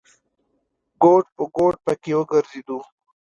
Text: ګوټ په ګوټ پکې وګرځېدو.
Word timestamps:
ګوټ 1.03 1.25
په 1.35 1.43
ګوټ 1.57 1.75
پکې 1.85 2.11
وګرځېدو. 2.17 2.79